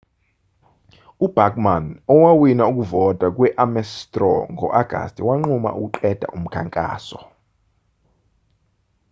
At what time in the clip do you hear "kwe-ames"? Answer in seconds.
3.35-3.89